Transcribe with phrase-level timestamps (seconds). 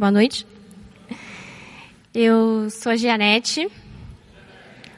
[0.00, 0.46] Boa noite.
[2.14, 3.70] Eu sou a Gianete,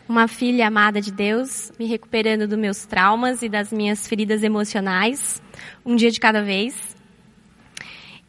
[0.08, 5.42] uma filha amada de Deus, me recuperando dos meus traumas e das minhas feridas emocionais,
[5.84, 6.96] um dia de cada vez.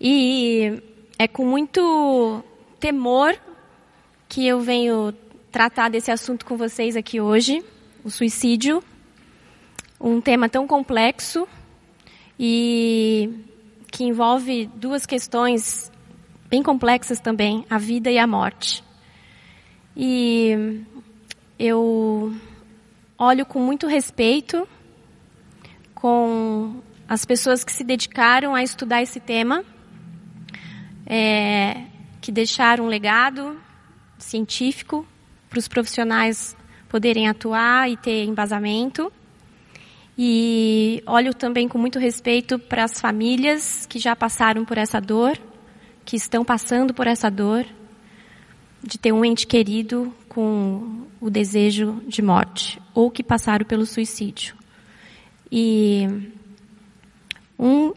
[0.01, 0.81] E
[1.20, 2.43] é com muito
[2.79, 3.37] temor
[4.27, 5.13] que eu venho
[5.51, 7.63] tratar desse assunto com vocês aqui hoje,
[8.03, 8.83] o suicídio,
[10.01, 11.47] um tema tão complexo
[12.39, 13.29] e
[13.91, 15.93] que envolve duas questões
[16.54, 18.84] bem complexas também, a vida e a morte.
[19.98, 20.84] E
[21.57, 22.32] eu
[23.18, 24.70] olho com muito respeito
[25.96, 29.66] com as pessoas que se dedicaram a estudar esse tema,
[31.07, 31.86] é,
[32.22, 33.59] que deixaram um legado
[34.20, 35.08] científico
[35.50, 36.56] para os profissionais
[36.88, 39.12] poderem atuar e ter embasamento.
[40.16, 45.36] E olho também com muito respeito para as famílias que já passaram por essa dor
[46.06, 47.66] que estão passando por essa dor
[48.82, 54.56] de ter um ente querido com o desejo de morte ou que passaram pelo suicídio.
[55.52, 56.08] E
[57.58, 57.94] um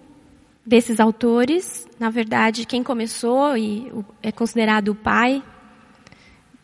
[0.64, 3.90] desses autores, na verdade, quem começou e
[4.22, 5.42] é considerado o pai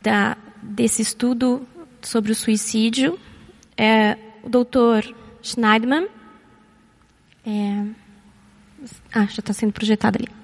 [0.03, 1.67] da, desse estudo
[2.01, 3.19] sobre o suicídio
[3.77, 5.13] é o Dr.
[5.43, 6.07] Schneidman.
[7.45, 7.85] É,
[9.13, 10.42] ah, já está sendo projetado ali.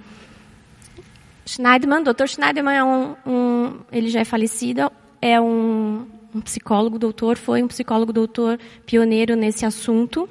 [1.48, 2.26] Schneiderman, Dr.
[2.26, 7.68] Schneiderman é um, um, ele já é falecido, é um, um psicólogo doutor, foi um
[7.68, 10.28] psicólogo doutor pioneiro nesse assunto.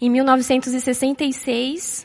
[0.00, 2.04] Em 1966,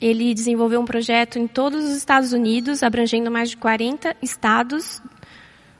[0.00, 5.02] ele desenvolveu um projeto em todos os Estados Unidos, abrangendo mais de 40 estados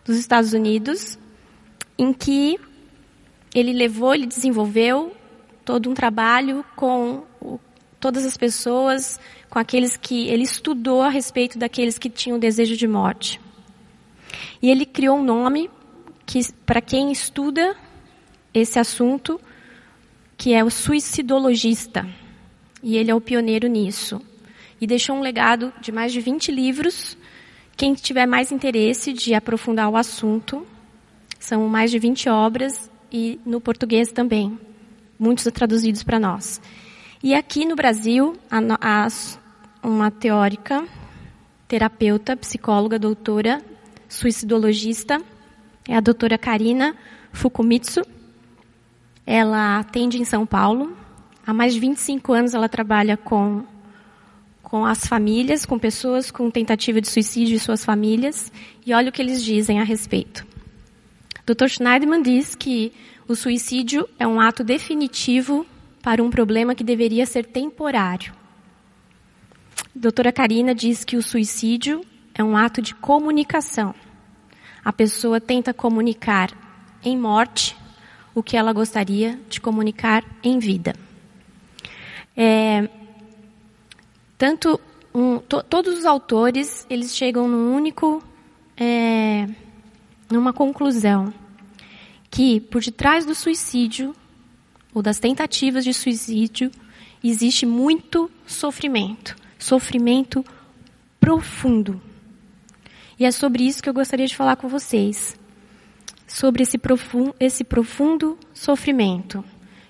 [0.05, 1.17] dos Estados Unidos,
[1.97, 2.59] em que
[3.55, 5.15] ele levou, ele desenvolveu
[5.65, 7.23] todo um trabalho com
[8.05, 12.86] todas as pessoas com aqueles que ele estudou a respeito daqueles que tinham desejo de
[12.86, 13.41] morte.
[14.60, 15.70] E ele criou um nome
[16.26, 17.75] que para quem estuda
[18.53, 19.41] esse assunto,
[20.37, 22.06] que é o suicidologista.
[22.82, 24.20] E ele é o pioneiro nisso.
[24.78, 27.16] E deixou um legado de mais de 20 livros.
[27.75, 30.66] Quem tiver mais interesse de aprofundar o assunto,
[31.41, 34.59] são mais de 20 obras e no português também,
[35.19, 36.60] muitos traduzidos para nós.
[37.25, 39.09] E aqui no Brasil, a, a,
[39.83, 40.87] uma teórica,
[41.67, 43.62] terapeuta, psicóloga, doutora,
[44.07, 45.23] suicidologista,
[45.89, 46.95] é a doutora Karina
[47.33, 48.03] Fukumitsu.
[49.27, 50.95] Ela atende em São Paulo.
[51.47, 53.65] Há mais de 25 anos ela trabalha com,
[54.62, 58.53] com as famílias, com pessoas com tentativa de suicídio e suas famílias.
[58.85, 60.47] E olha o que eles dizem a respeito.
[61.47, 61.69] Dr.
[61.69, 62.93] Schneiderman diz que
[63.27, 65.67] o suicídio é um ato definitivo
[66.04, 68.44] para um problema que deveria ser temporário
[69.94, 72.04] doutora Karina diz que o suicídio
[72.34, 73.94] é um ato de comunicação.
[74.84, 76.50] A pessoa tenta comunicar
[77.03, 77.76] em morte
[78.34, 80.94] o que ela gostaria de comunicar em vida.
[82.37, 82.88] É,
[84.37, 84.81] tanto
[85.14, 88.22] um, to, todos os autores eles chegam num único,
[88.76, 89.48] é,
[90.28, 91.32] numa conclusão
[92.28, 94.14] que por detrás do suicídio
[94.94, 96.71] ou das tentativas de suicídio
[97.22, 100.44] existe muito sofrimento sofrimento
[101.19, 102.00] profundo.
[103.19, 105.38] E é sobre isso que eu gostaria de falar com vocês.
[106.27, 109.44] Sobre esse profundo, esse profundo sofrimento.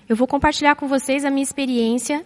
[0.07, 2.25] Eu vou compartilhar com vocês a minha experiência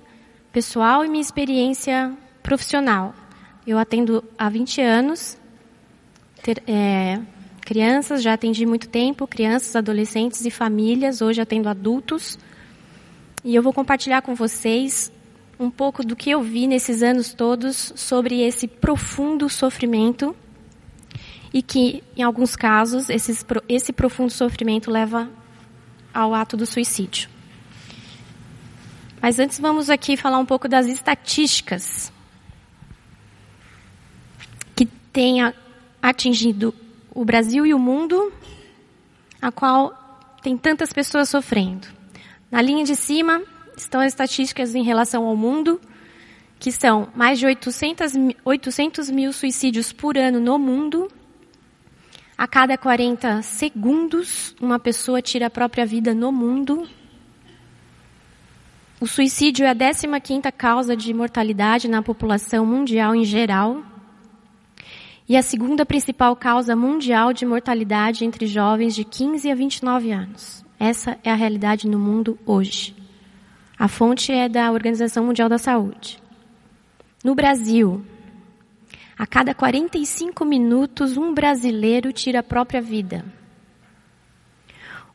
[0.51, 3.15] pessoal e minha experiência profissional.
[3.65, 5.37] Eu atendo há 20 anos,
[6.43, 7.19] ter, é,
[7.61, 12.37] crianças, já atendi muito tempo, crianças, adolescentes e famílias, hoje atendo adultos.
[13.43, 15.11] E eu vou compartilhar com vocês
[15.59, 20.35] um pouco do que eu vi nesses anos todos sobre esse profundo sofrimento
[21.53, 25.29] e que, em alguns casos, esses, esse profundo sofrimento leva
[26.13, 27.29] ao ato do suicídio.
[29.21, 32.11] Mas antes vamos aqui falar um pouco das estatísticas
[34.75, 35.39] que têm
[36.01, 36.73] atingido
[37.13, 38.31] o Brasil e o mundo,
[39.41, 39.93] a qual
[40.41, 41.98] tem tantas pessoas sofrendo.
[42.51, 43.43] Na linha de cima,
[43.77, 45.79] estão as estatísticas em relação ao mundo,
[46.59, 48.13] que são mais de 800,
[48.43, 51.11] 800 mil suicídios por ano no mundo.
[52.35, 56.87] A cada 40 segundos, uma pessoa tira a própria vida no mundo.
[58.99, 63.83] O suicídio é a 15ª causa de mortalidade na população mundial em geral.
[65.27, 70.68] E a segunda principal causa mundial de mortalidade entre jovens de 15 a 29 anos.
[70.79, 72.95] Essa é a realidade no mundo hoje.
[73.77, 76.23] A fonte é da Organização Mundial da Saúde.
[77.23, 78.05] No Brasil,
[79.17, 83.25] A cada 45 minutos, um brasileiro tira a própria vida.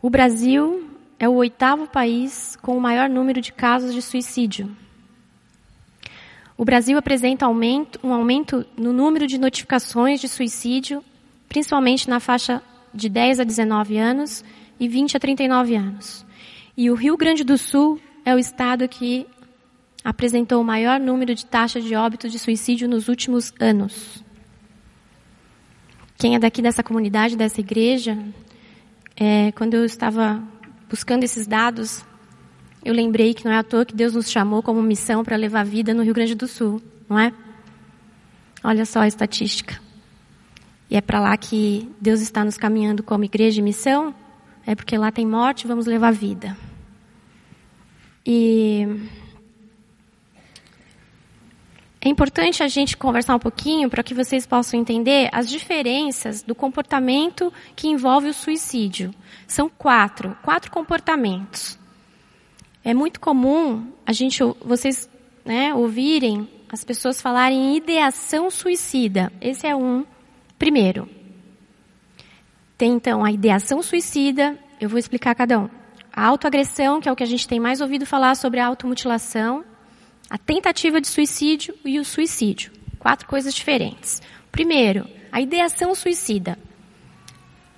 [0.03, 4.71] O Brasil é o oitavo país com o maior número de casos de suicídio.
[6.59, 11.03] O Brasil apresenta aumento, um aumento no número de notificações de suicídio,
[11.49, 12.63] principalmente na faixa
[12.93, 14.45] de 10 a 19 anos
[14.79, 16.27] e 20 a 39 anos.
[16.77, 19.27] E o Rio Grande do Sul é o estado que
[20.05, 24.23] apresentou o maior número de taxas de óbitos de suicídio nos últimos anos.
[26.19, 28.19] Quem é daqui dessa comunidade, dessa igreja,
[29.17, 30.43] é, quando eu estava
[30.89, 32.05] buscando esses dados,
[32.85, 35.65] eu lembrei que não é à toa que Deus nos chamou como missão para levar
[35.65, 37.33] vida no Rio Grande do Sul, não é?
[38.63, 39.81] Olha só a estatística.
[40.91, 44.15] E é para lá que Deus está nos caminhando como igreja de missão,
[44.67, 46.57] é porque lá tem morte, vamos levar vida.
[48.27, 48.87] E
[52.01, 56.55] é importante a gente conversar um pouquinho para que vocês possam entender as diferenças do
[56.55, 59.15] comportamento que envolve o suicídio.
[59.47, 61.79] São quatro, quatro comportamentos.
[62.85, 65.09] É muito comum a gente, vocês,
[65.45, 69.33] né, ouvirem as pessoas falarem em ideação suicida.
[69.41, 70.05] Esse é um
[70.59, 71.09] primeiro.
[72.77, 74.59] Tem então a ideação suicida.
[74.81, 75.69] Eu vou explicar cada um.
[76.13, 79.65] A autoagressão, que é o que a gente tem mais ouvido falar sobre a automutilação
[80.31, 82.73] a tentativa de suicídio e o suicídio.
[82.99, 84.23] Quatro coisas diferentes.
[84.51, 86.59] Primeiro, a ideação suicida.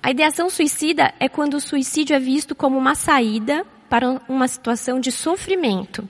[0.01, 4.99] A ideação suicida é quando o suicídio é visto como uma saída para uma situação
[4.99, 6.07] de sofrimento.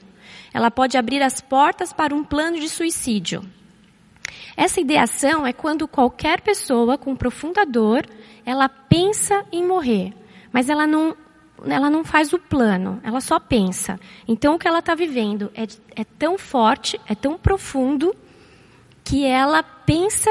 [0.54, 3.44] Ela pode abrir as portas para um plano de suicídio.
[4.56, 8.06] Essa ideação é quando qualquer pessoa com profunda dor,
[8.48, 10.14] ela pensa em morrer,
[10.54, 11.14] mas ela não
[11.66, 14.00] ela não faz o plano, ela só pensa.
[14.28, 15.64] Então o que ela está vivendo é,
[15.96, 18.16] é tão forte, é tão profundo,
[19.04, 20.30] que ela pensa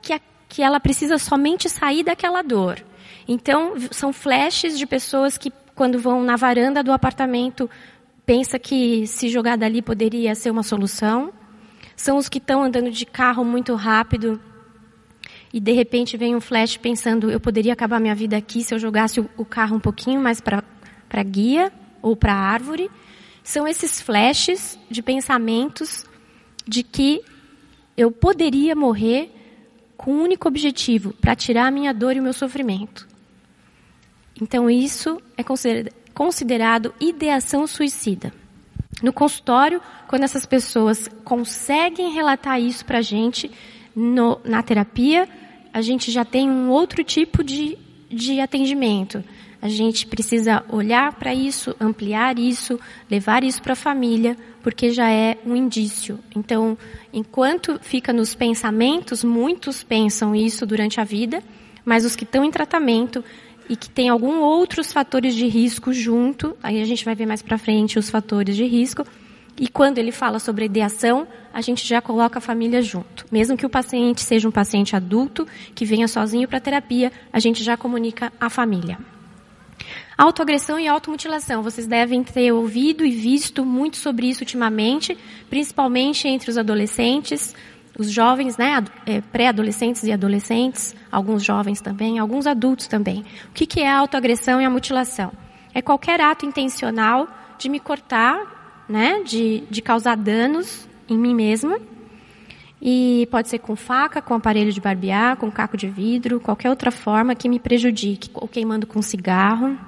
[0.00, 2.82] que, a, que ela precisa somente sair daquela dor.
[3.28, 7.68] Então são flashes de pessoas que quando vão na varanda do apartamento
[8.24, 11.32] pensa que se jogar dali poderia ser uma solução.
[11.96, 14.40] São os que estão andando de carro muito rápido
[15.56, 18.78] e de repente vem um flash pensando, eu poderia acabar minha vida aqui se eu
[18.78, 20.62] jogasse o, carro um pouquinho mais para
[21.10, 21.72] a guia
[22.02, 22.90] ou para a árvore.
[23.42, 26.04] São esses flashes de pensamentos
[26.68, 27.22] de que
[27.96, 29.32] eu poderia morrer
[29.96, 33.08] com um único objetivo, para tirar a minha dor e o meu sofrimento.
[34.38, 35.42] Então isso é
[36.12, 38.30] considerado ideação suicida.
[39.02, 43.50] No consultório, quando essas pessoas conseguem relatar isso para a gente
[43.94, 45.26] no, na terapia,
[45.76, 47.76] a gente já tem um outro tipo de,
[48.08, 49.22] de atendimento.
[49.60, 52.80] A gente precisa olhar para isso, ampliar isso,
[53.10, 56.18] levar isso para a família, porque já é um indício.
[56.34, 56.78] Então,
[57.12, 61.42] enquanto fica nos pensamentos, muitos pensam isso durante a vida,
[61.84, 63.22] mas os que estão em tratamento
[63.68, 67.42] e que têm alguns outros fatores de risco junto, aí a gente vai ver mais
[67.42, 69.04] para frente os fatores de risco,
[69.58, 73.24] e quando ele fala sobre ideação, a gente já coloca a família junto.
[73.32, 77.38] Mesmo que o paciente seja um paciente adulto, que venha sozinho para a terapia, a
[77.38, 78.98] gente já comunica a família.
[80.16, 81.62] Autoagressão e automutilação.
[81.62, 85.16] Vocês devem ter ouvido e visto muito sobre isso ultimamente,
[85.48, 87.54] principalmente entre os adolescentes,
[87.98, 93.24] os jovens, né, é, pré-adolescentes e adolescentes, alguns jovens também, alguns adultos também.
[93.50, 95.32] O que é a autoagressão e a mutilação?
[95.72, 98.55] É qualquer ato intencional de me cortar
[98.88, 101.78] né, de, de causar danos em mim mesma.
[102.80, 106.90] E pode ser com faca, com aparelho de barbear, com caco de vidro, qualquer outra
[106.90, 109.78] forma que me prejudique, ou queimando com cigarro.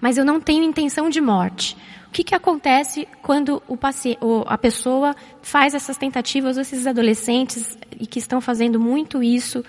[0.00, 1.76] Mas eu não tenho intenção de morte.
[2.06, 8.06] O que, que acontece quando o paciente, a pessoa faz essas tentativas, esses adolescentes e
[8.06, 9.62] que estão fazendo muito isso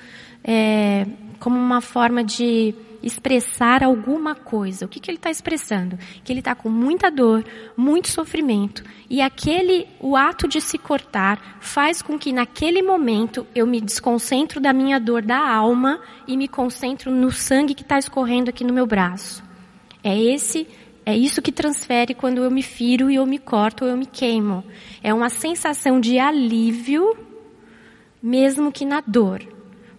[0.43, 1.05] é,
[1.39, 4.85] como uma forma de expressar alguma coisa.
[4.85, 5.97] O que, que ele está expressando?
[6.23, 7.43] Que ele está com muita dor,
[7.75, 8.83] muito sofrimento.
[9.09, 14.59] E aquele, o ato de se cortar, faz com que naquele momento eu me desconcentro
[14.59, 18.73] da minha dor da alma e me concentro no sangue que está escorrendo aqui no
[18.73, 19.43] meu braço.
[20.03, 20.67] É esse
[21.09, 24.05] é isso que transfere quando eu me firo e eu me corto ou eu me
[24.05, 24.63] queimo.
[25.01, 27.17] É uma sensação de alívio,
[28.21, 29.41] mesmo que na dor.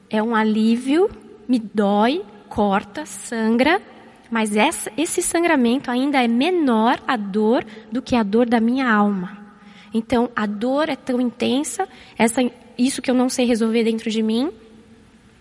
[0.08, 1.10] É um alívio,
[1.48, 3.80] me dói, corta, sangra,
[4.28, 8.92] mas essa, esse sangramento ainda é menor a dor do que a dor da minha
[8.92, 9.38] alma.
[9.94, 11.88] Então, a dor é tão intensa,
[12.18, 12.42] essa,
[12.76, 14.50] isso que eu não sei resolver dentro de mim,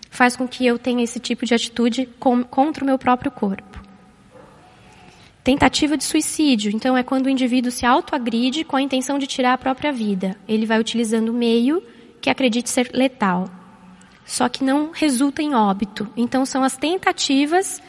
[0.10, 3.80] faz com que eu tenha esse tipo de atitude com, contra o meu próprio corpo.
[5.44, 9.54] Tentativa de suicídio, então, é quando o indivíduo se autoagride com a intenção de tirar
[9.54, 10.36] a própria vida.
[10.48, 11.82] Ele vai utilizando o meio
[12.22, 13.50] que acredite ser letal,
[14.30, 16.08] só que não resulta em óbito.
[16.16, 17.82] Então são as tentativas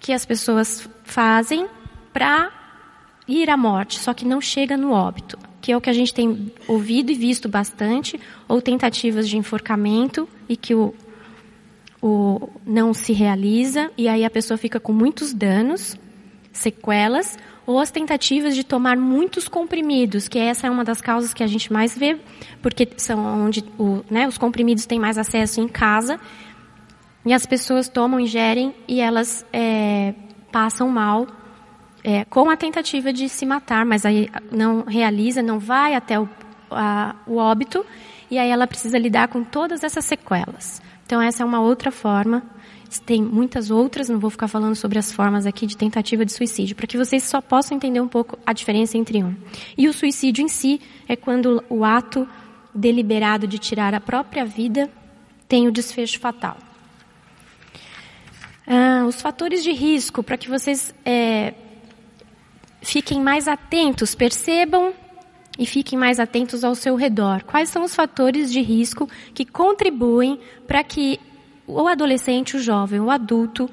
[0.00, 1.68] que as pessoas fazem
[2.10, 2.50] para
[3.28, 6.14] ir à morte, só que não chega no óbito, que é o que a gente
[6.14, 10.94] tem ouvido e visto bastante, ou tentativas de enforcamento e que o,
[12.00, 15.98] o não se realiza e aí a pessoa fica com muitos danos,
[16.50, 17.36] sequelas,
[17.68, 21.46] ou as tentativas de tomar muitos comprimidos, que essa é uma das causas que a
[21.46, 22.18] gente mais vê,
[22.62, 26.18] porque são onde o, né, os comprimidos têm mais acesso em casa,
[27.26, 30.14] e as pessoas tomam, ingerem e elas é,
[30.50, 31.26] passam mal
[32.02, 36.26] é, com a tentativa de se matar, mas aí não realiza, não vai até o,
[36.70, 37.84] a, o óbito,
[38.30, 40.80] e aí ela precisa lidar com todas essas sequelas.
[41.04, 42.42] Então essa é uma outra forma
[43.04, 46.74] tem muitas outras, não vou ficar falando sobre as formas aqui de tentativa de suicídio,
[46.74, 49.34] para que vocês só possam entender um pouco a diferença entre um.
[49.76, 52.26] E o suicídio em si é quando o ato
[52.74, 54.90] deliberado de tirar a própria vida
[55.46, 56.56] tem o desfecho fatal.
[58.66, 61.54] Ah, os fatores de risco, para que vocês é,
[62.82, 64.92] fiquem mais atentos, percebam
[65.58, 67.42] e fiquem mais atentos ao seu redor.
[67.44, 71.18] Quais são os fatores de risco que contribuem para que
[71.68, 73.68] o adolescente, o jovem, o adulto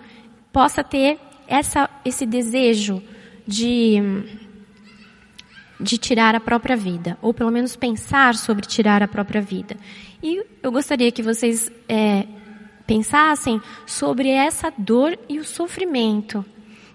[0.52, 3.02] possa ter essa, esse desejo
[3.48, 3.96] de,
[5.80, 9.78] de tirar a própria vida, ou pelo menos pensar sobre tirar a própria vida.
[10.22, 12.28] E eu gostaria que vocês é,
[12.86, 16.44] pensassem sobre essa dor e o sofrimento.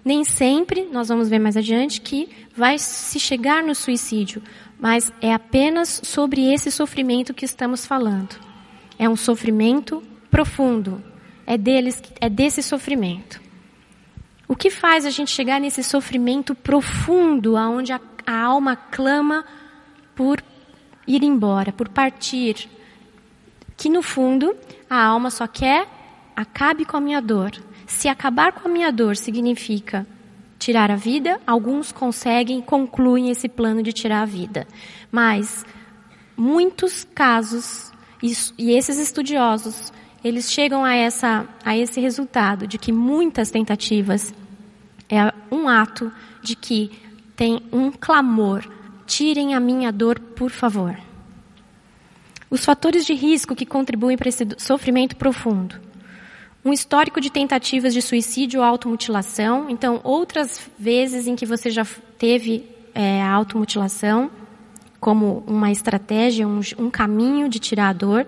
[0.05, 4.41] Nem sempre, nós vamos ver mais adiante, que vai se chegar no suicídio,
[4.79, 8.35] mas é apenas sobre esse sofrimento que estamos falando.
[8.99, 11.03] É um sofrimento profundo.
[11.45, 13.41] É deles, é desse sofrimento.
[14.47, 19.45] O que faz a gente chegar nesse sofrimento profundo, aonde a, a alma clama
[20.15, 20.41] por
[21.05, 22.69] ir embora, por partir,
[23.77, 24.55] que no fundo
[24.89, 25.87] a alma só quer
[26.35, 27.51] acabe com a minha dor.
[27.85, 30.07] Se acabar com a minha dor significa
[30.57, 34.67] tirar a vida, alguns conseguem, concluem esse plano de tirar a vida.
[35.11, 35.65] Mas
[36.37, 39.91] muitos casos, e esses estudiosos
[40.23, 44.33] eles chegam a, essa, a esse resultado de que muitas tentativas
[45.09, 46.11] é um ato
[46.41, 46.91] de que
[47.35, 48.63] tem um clamor:
[49.05, 50.95] tirem a minha dor, por favor.
[52.49, 55.75] Os fatores de risco que contribuem para esse sofrimento profundo.
[56.63, 59.69] Um histórico de tentativas de suicídio ou automutilação.
[59.69, 61.83] Então, outras vezes em que você já
[62.19, 64.29] teve é, a automutilação
[64.99, 68.27] como uma estratégia, um, um caminho de tirar a dor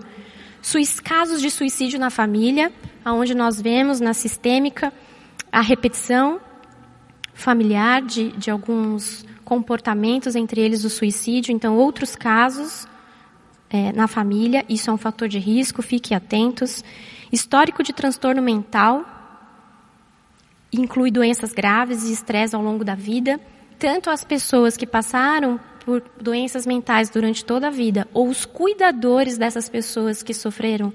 [0.98, 2.72] casos de suicídio na família,
[3.04, 4.92] onde nós vemos na sistêmica
[5.52, 6.40] a repetição
[7.34, 11.52] familiar de, de alguns comportamentos, entre eles o suicídio.
[11.52, 12.88] Então, outros casos
[13.68, 16.82] é, na família, isso é um fator de risco, fiquem atentos.
[17.30, 19.04] Histórico de transtorno mental,
[20.72, 23.38] inclui doenças graves e estresse ao longo da vida.
[23.78, 29.36] Tanto as pessoas que passaram por doenças mentais durante toda a vida, ou os cuidadores
[29.36, 30.92] dessas pessoas que sofreram,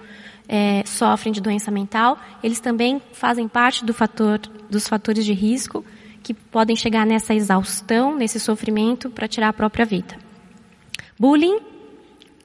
[0.48, 5.86] é, sofrem de doença mental, eles também fazem parte do fator, dos fatores de risco
[6.24, 10.18] que podem chegar nessa exaustão, nesse sofrimento para tirar a própria vida.
[11.18, 11.60] Bullying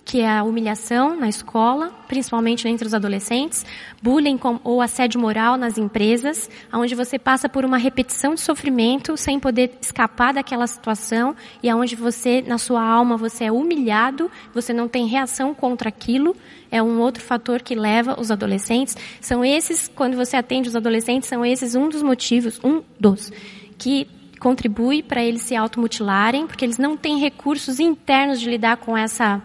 [0.05, 3.65] que é a humilhação na escola, principalmente entre os adolescentes,
[4.03, 9.17] bullying com, ou assédio moral nas empresas, onde você passa por uma repetição de sofrimento
[9.17, 14.73] sem poder escapar daquela situação e aonde você, na sua alma, você é humilhado, você
[14.75, 16.37] não tem reação contra aquilo,
[16.71, 18.97] é um outro fator que leva os adolescentes.
[19.21, 23.33] São esses, quando você atende os adolescentes, são esses um dos motivos, um dos,
[23.79, 24.07] que
[24.39, 29.41] contribui para eles se automutilarem, porque eles não têm recursos internos de lidar com essa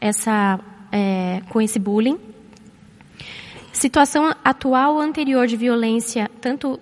[0.00, 0.60] essa,
[0.92, 2.18] é, com esse bullying.
[3.72, 6.80] Situação atual anterior de violência, tanto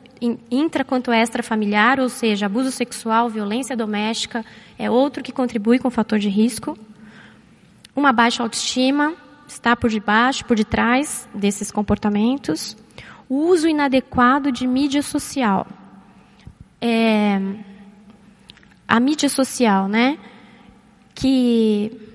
[0.51, 4.45] intra quanto extrafamiliar, ou seja, abuso sexual, violência doméstica,
[4.79, 6.79] é outro que contribui com o fator de risco.
[7.97, 9.15] Uma baixa autoestima,
[9.47, 12.77] está por debaixo, por detrás desses comportamentos.
[13.29, 15.67] O uso inadequado de mídia social.
[16.81, 17.41] É,
[18.87, 20.19] a mídia social, né?
[21.15, 22.14] Que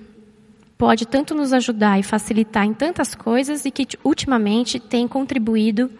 [0.80, 5.90] pode tanto nos ajudar e facilitar em tantas coisas e que ultimamente tem contribuído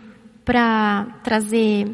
[0.42, 1.87] para trazer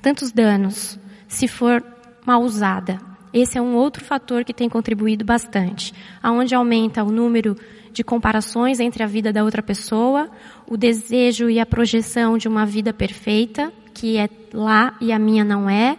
[0.00, 0.98] tantos danos,
[1.28, 1.84] se for
[2.24, 2.98] mal usada.
[3.30, 7.54] Esse é um outro fator que tem contribuído bastante, aonde aumenta o número
[7.92, 10.30] de comparações entre a vida da outra pessoa,
[10.66, 15.44] o desejo e a projeção de uma vida perfeita, que é lá e a minha
[15.44, 15.94] não é,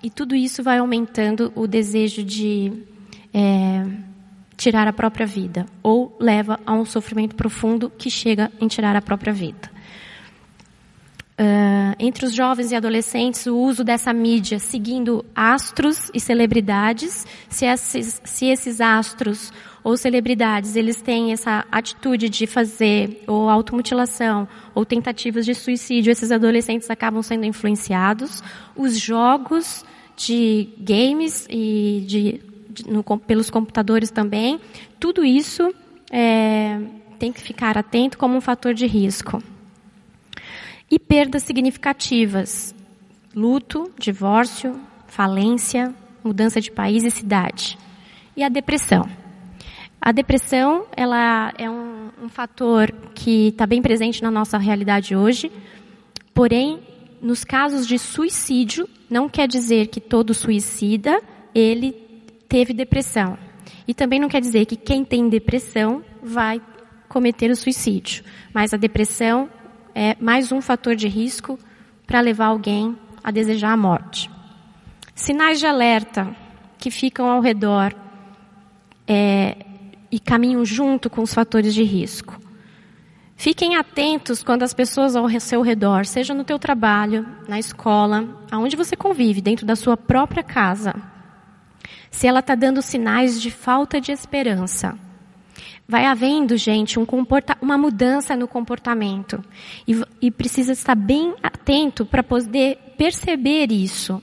[0.00, 2.72] e tudo isso vai aumentando o desejo de
[3.34, 4.09] é,
[4.60, 9.00] tirar a própria vida ou leva a um sofrimento profundo que chega em tirar a
[9.00, 9.70] própria vida.
[11.40, 17.64] Uh, entre os jovens e adolescentes, o uso dessa mídia seguindo astros e celebridades, se
[17.64, 19.50] esses, se esses astros
[19.82, 26.30] ou celebridades eles têm essa atitude de fazer ou automutilação ou tentativas de suicídio, esses
[26.30, 28.42] adolescentes acabam sendo influenciados.
[28.76, 29.82] Os jogos
[30.14, 32.49] de games e de,
[32.86, 34.60] no, pelos computadores também,
[34.98, 35.74] tudo isso
[36.10, 36.80] é,
[37.18, 39.42] tem que ficar atento como um fator de risco
[40.90, 42.74] e perdas significativas:
[43.34, 47.78] luto, divórcio, falência, mudança de país e cidade.
[48.36, 49.08] E a depressão.
[50.00, 55.52] A depressão ela é um, um fator que está bem presente na nossa realidade hoje,
[56.32, 56.80] porém,
[57.20, 61.22] nos casos de suicídio, não quer dizer que todo suicida
[61.54, 61.94] ele
[62.50, 63.38] teve depressão.
[63.86, 66.60] E também não quer dizer que quem tem depressão vai
[67.08, 68.24] cometer o suicídio.
[68.52, 69.48] Mas a depressão
[69.94, 71.58] é mais um fator de risco
[72.06, 74.28] para levar alguém a desejar a morte.
[75.14, 76.34] Sinais de alerta
[76.76, 77.94] que ficam ao redor
[79.06, 79.56] é,
[80.10, 82.40] e caminham junto com os fatores de risco.
[83.36, 88.76] Fiquem atentos quando as pessoas ao seu redor, seja no teu trabalho, na escola, aonde
[88.76, 90.94] você convive, dentro da sua própria casa,
[92.10, 94.98] se ela está dando sinais de falta de esperança
[95.90, 97.06] vai havendo, gente, um
[97.60, 99.42] uma mudança no comportamento.
[99.88, 104.22] E, e precisa estar bem atento para poder perceber isso.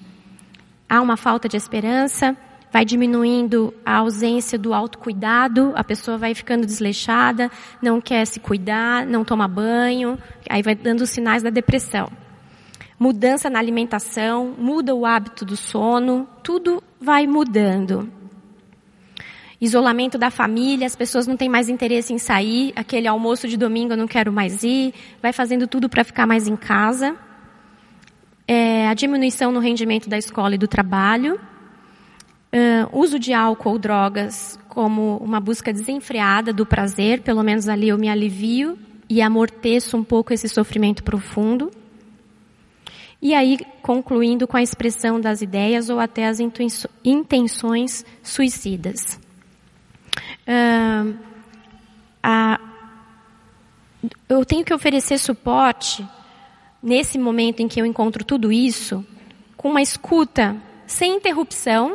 [0.87, 2.37] Há uma falta de esperança,
[2.71, 7.51] vai diminuindo a ausência do autocuidado, a pessoa vai ficando desleixada,
[7.81, 10.17] não quer se cuidar, não toma banho,
[10.49, 12.09] aí vai dando sinais da depressão.
[12.99, 18.11] Mudança na alimentação, muda o hábito do sono, tudo vai mudando
[19.59, 23.93] isolamento da família, as pessoas não têm mais interesse em sair, aquele almoço de domingo
[23.93, 27.15] eu não quero mais ir, vai fazendo tudo para ficar mais em casa.
[28.47, 31.39] É, a diminuição no rendimento da escola e do trabalho.
[32.47, 37.89] Uh, uso de álcool ou drogas como uma busca desenfreada do prazer, pelo menos ali
[37.89, 41.69] eu me alivio e amorteço um pouco esse sofrimento profundo.
[43.21, 49.19] E aí, concluindo com a expressão das ideias ou até as intenções suicidas
[52.23, 52.59] a,
[54.29, 56.05] eu tenho que oferecer suporte
[56.81, 59.05] nesse momento em que eu encontro tudo isso,
[59.55, 61.93] com uma escuta sem interrupção.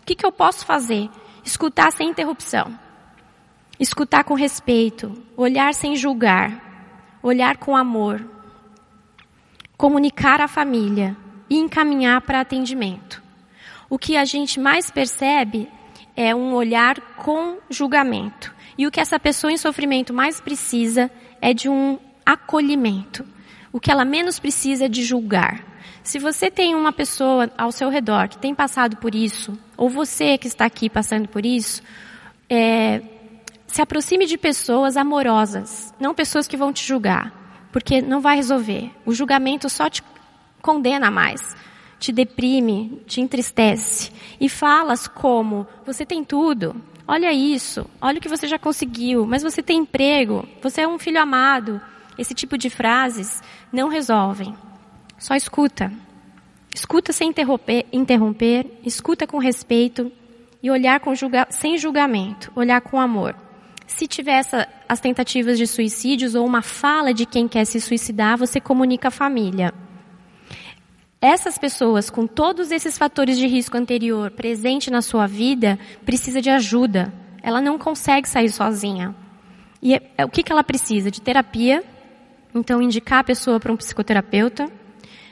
[0.00, 1.08] O que, que eu posso fazer?
[1.44, 2.78] Escutar sem interrupção.
[3.78, 5.12] Escutar com respeito.
[5.36, 7.18] Olhar sem julgar.
[7.22, 8.24] Olhar com amor.
[9.76, 11.16] Comunicar à família.
[11.48, 13.22] E encaminhar para atendimento.
[13.88, 15.68] O que a gente mais percebe
[16.16, 18.54] é um olhar com julgamento.
[18.76, 21.10] E o que essa pessoa em sofrimento mais precisa
[21.40, 23.24] é de um acolhimento.
[23.72, 25.64] O que ela menos precisa é de julgar.
[26.02, 30.38] Se você tem uma pessoa ao seu redor que tem passado por isso, ou você
[30.38, 31.82] que está aqui passando por isso,
[32.48, 33.02] é,
[33.66, 38.90] se aproxime de pessoas amorosas, não pessoas que vão te julgar, porque não vai resolver.
[39.04, 40.02] O julgamento só te
[40.62, 41.54] condena mais
[41.98, 46.76] te deprime, te entristece e falas como você tem tudo,
[47.06, 50.98] olha isso, olha o que você já conseguiu, mas você tem emprego, você é um
[50.98, 51.80] filho amado.
[52.18, 54.54] Esse tipo de frases não resolvem.
[55.18, 55.92] Só escuta.
[56.74, 60.10] Escuta sem interromper, interromper escuta com respeito
[60.62, 63.34] e olhar com julga, sem julgamento, olhar com amor.
[63.96, 68.36] Se tiver essa, as tentativas de suicídios ou uma fala de quem quer se suicidar,
[68.36, 69.72] você comunica à família.
[71.18, 76.50] Essas pessoas com todos esses fatores de risco anterior presente na sua vida precisa de
[76.50, 77.10] ajuda.
[77.42, 79.14] Ela não consegue sair sozinha.
[79.80, 81.10] E é, é, o que, que ela precisa?
[81.10, 81.82] De terapia.
[82.54, 84.70] Então, indicar a pessoa para um psicoterapeuta.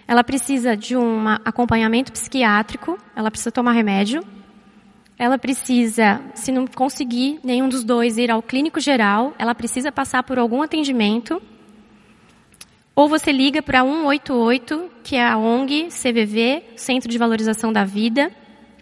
[0.08, 2.98] Ela precisa de um acompanhamento psiquiátrico.
[3.14, 4.24] Ela precisa tomar remédio.
[5.18, 10.22] Ela precisa, se não conseguir nenhum dos dois ir ao clínico geral, ela precisa passar
[10.24, 11.40] por algum atendimento.
[12.96, 18.30] Ou você liga para 188, que é a ONG CVV, Centro de Valorização da Vida,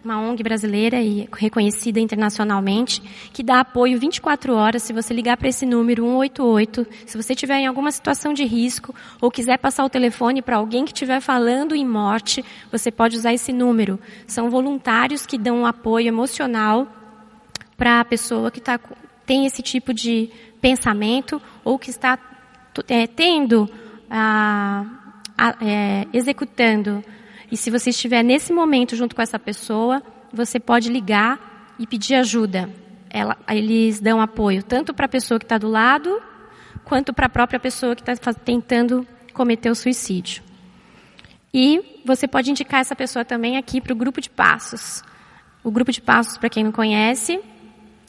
[0.04, 3.00] uma ONG brasileira e reconhecida internacionalmente,
[3.32, 4.82] que dá apoio 24 horas.
[4.82, 8.94] Se você ligar para esse número 188, se você estiver em alguma situação de risco
[9.20, 13.32] ou quiser passar o telefone para alguém que estiver falando em morte, você pode usar
[13.32, 13.98] esse número.
[14.26, 16.88] São voluntários que dão um apoio emocional
[17.76, 18.78] para a pessoa que tá,
[19.24, 22.18] tem esse tipo de pensamento ou que está
[22.88, 23.68] é, tendo
[24.10, 24.84] a,
[25.38, 27.04] a, é, executando.
[27.52, 32.14] E se você estiver nesse momento junto com essa pessoa, você pode ligar e pedir
[32.14, 32.70] ajuda.
[33.10, 36.18] ela, eles dão apoio tanto para a pessoa que está do lado,
[36.82, 40.42] quanto para a própria pessoa que está tentando cometer o suicídio.
[41.52, 45.04] E você pode indicar essa pessoa também aqui para o grupo de passos.
[45.62, 47.38] O grupo de passos, para quem não conhece,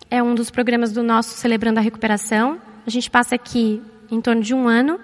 [0.09, 2.61] é um dos programas do nosso Celebrando a Recuperação.
[2.87, 5.01] A gente passa aqui em torno de um ano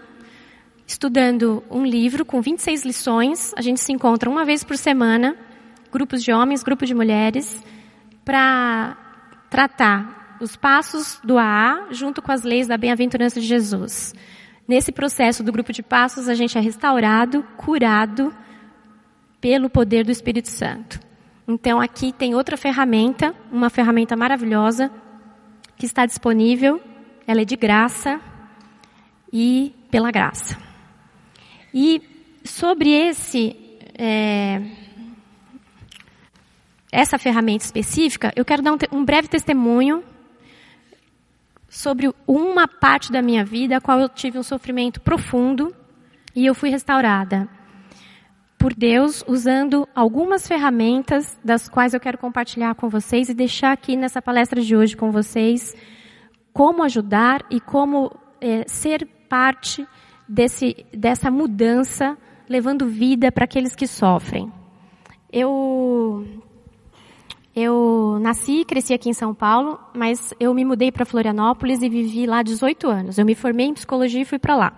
[0.90, 3.54] estudando um livro com 26 lições.
[3.56, 5.38] A gente se encontra uma vez por semana,
[5.92, 7.64] grupos de homens, grupos de mulheres,
[8.26, 8.98] para
[9.52, 14.16] tratar os passos do AA junto com as leis da bem-aventurança de Jesus.
[14.68, 18.34] Nesse processo do grupo de passos, a gente é restaurado, curado
[19.40, 21.00] pelo poder do Espírito Santo.
[21.48, 24.92] Então aqui tem outra ferramenta, uma ferramenta maravilhosa
[25.78, 26.82] que está disponível.
[27.28, 28.20] Ela é de graça
[29.32, 30.69] e pela graça.
[31.74, 32.02] E
[32.44, 33.56] sobre esse
[33.98, 34.62] é,
[36.92, 40.04] essa ferramenta específica, eu quero dar um, um breve testemunho
[41.68, 45.76] sobre uma parte da minha vida a qual eu tive um sofrimento profundo
[46.36, 47.48] e eu fui restaurada
[48.58, 53.96] por Deus usando algumas ferramentas das quais eu quero compartilhar com vocês e deixar aqui
[53.96, 55.76] nessa palestra de hoje com vocês
[56.52, 59.88] como ajudar e como é, ser parte
[60.30, 62.16] desse, dessa mudança,
[62.48, 64.52] levando vida para aqueles que sofrem.
[65.32, 66.26] Eu
[67.56, 71.90] eu nasci e cresci aqui em São Paulo, mas eu me mudei para Florianópolis e
[71.90, 73.18] vivi lá 18 anos.
[73.18, 74.74] Eu me formei em psicologia e fui para lá.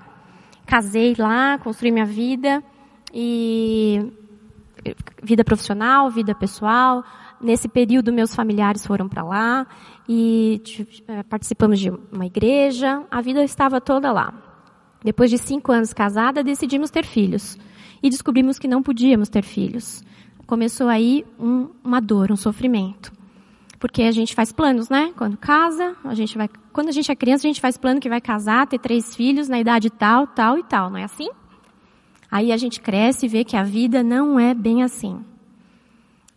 [0.66, 2.64] Casei lá, construí minha vida
[3.14, 4.12] e
[5.22, 7.04] vida profissional, vida pessoal.
[7.40, 9.68] Nesse período, meus familiares foram para lá
[10.08, 10.62] e
[11.08, 13.04] eh, participamos de uma igreja.
[13.12, 14.51] A vida estava toda lá.
[15.04, 17.58] Depois de cinco anos casada, decidimos ter filhos
[18.04, 20.04] e descobrimos que não podíamos ter filhos
[20.52, 23.10] começou aí um, uma dor, um sofrimento.
[23.80, 25.14] Porque a gente faz planos, né?
[25.16, 26.50] Quando casa, a gente vai.
[26.74, 29.48] Quando a gente é criança, a gente faz plano que vai casar, ter três filhos
[29.48, 31.30] na idade tal, tal e tal, não é assim?
[32.30, 35.24] Aí a gente cresce e vê que a vida não é bem assim.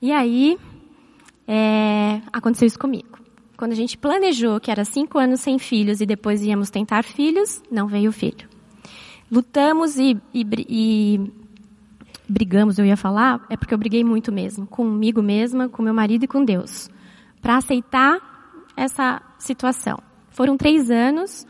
[0.01, 0.59] E aí,
[1.49, 3.19] é, aconteceu isso comigo.
[3.57, 7.61] Quando a gente planejou que era cinco anos sem filhos e depois íamos tentar filhos,
[7.69, 8.54] não veio filho.
[9.31, 11.33] Lutamos e, e, e
[12.29, 16.25] brigamos, eu ia falar, é porque eu briguei muito mesmo, comigo mesma, com meu marido
[16.25, 16.89] e com Deus,
[17.41, 18.19] para aceitar
[18.77, 19.99] essa situação.
[20.31, 21.47] Foram três anos,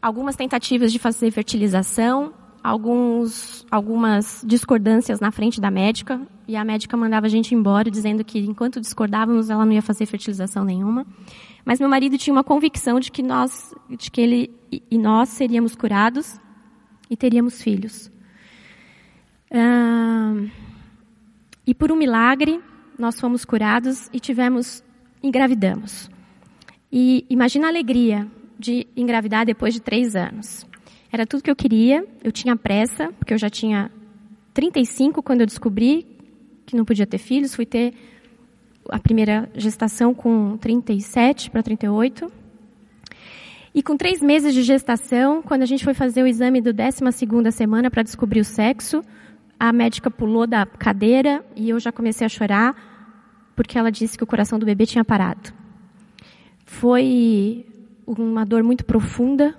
[0.00, 6.96] algumas tentativas de fazer fertilização, alguns, algumas discordâncias na frente da médica, e a médica
[6.96, 11.06] mandava a gente embora, dizendo que enquanto discordávamos, ela não ia fazer fertilização nenhuma.
[11.64, 14.50] Mas meu marido tinha uma convicção de que nós, de que ele
[14.90, 16.40] e nós seríamos curados
[17.12, 18.10] e teríamos filhos.
[21.66, 22.58] E por um milagre,
[22.98, 24.82] nós fomos curados e tivemos,
[25.22, 26.10] engravidamos.
[26.90, 28.26] E imagina a alegria
[28.58, 30.66] de engravidar depois de três anos.
[31.12, 33.90] Era tudo que eu queria, eu tinha pressa, porque eu já tinha
[34.54, 36.06] 35 quando eu descobri
[36.64, 37.92] que não podia ter filhos, fui ter
[38.88, 42.32] a primeira gestação com 37 para 38.
[43.74, 47.10] E com três meses de gestação, quando a gente foi fazer o exame do 12
[47.12, 49.02] segunda semana para descobrir o sexo,
[49.58, 52.76] a médica pulou da cadeira e eu já comecei a chorar
[53.56, 55.52] porque ela disse que o coração do bebê tinha parado.
[56.66, 57.64] Foi
[58.06, 59.58] uma dor muito profunda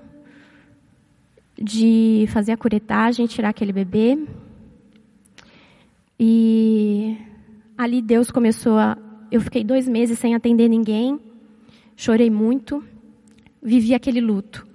[1.58, 4.18] de fazer a curetagem, tirar aquele bebê.
[6.20, 7.18] E
[7.78, 8.98] ali Deus começou a.
[9.32, 11.20] Eu fiquei dois meses sem atender ninguém,
[11.96, 12.84] chorei muito,
[13.64, 14.68] vivi aquele luto.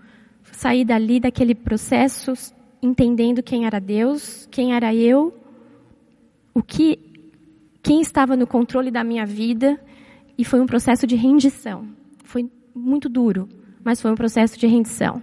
[0.52, 2.32] Saí dali, daquele processo,
[2.82, 5.36] entendendo quem era Deus, quem era eu,
[6.54, 6.98] o que,
[7.82, 9.78] quem estava no controle da minha vida,
[10.36, 11.86] e foi um processo de rendição.
[12.24, 13.48] Foi muito duro,
[13.84, 15.22] mas foi um processo de rendição.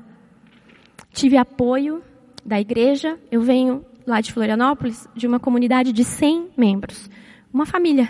[1.11, 2.01] Tive apoio
[2.45, 7.09] da igreja, eu venho lá de Florianópolis, de uma comunidade de 100 membros,
[7.51, 8.07] uma família,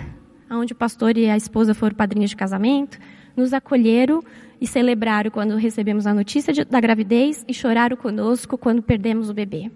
[0.52, 3.00] onde o pastor e a esposa foram padrinhos de casamento,
[3.36, 4.22] nos acolheram
[4.60, 9.34] e celebraram quando recebemos a notícia de, da gravidez e choraram conosco quando perdemos o
[9.34, 9.72] bebê.